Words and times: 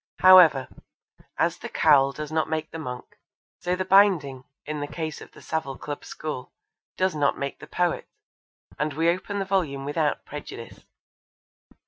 However, 0.21 0.67
as 1.37 1.59
the 1.59 1.69
cowl 1.69 2.11
does 2.11 2.31
not 2.31 2.49
make 2.49 2.71
the 2.71 2.79
monk, 2.79 3.19
so 3.59 3.75
the 3.75 3.85
binding, 3.85 4.45
in 4.65 4.79
the 4.79 4.87
case 4.87 5.21
of 5.21 5.31
the 5.33 5.43
Savile 5.43 5.77
Club 5.77 6.03
school, 6.03 6.51
does 6.97 7.13
not 7.13 7.37
make 7.37 7.59
the 7.59 7.67
poet, 7.67 8.07
and 8.79 8.93
we 8.93 9.09
open 9.11 9.37
the 9.37 9.45
volume 9.45 9.85
without 9.85 10.25
prejudice. 10.25 10.85